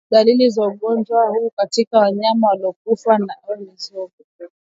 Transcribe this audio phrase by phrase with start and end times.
[0.11, 3.19] Dalili za ugonjwa huu katika wanyama waliokufa
[3.49, 4.13] au mizoga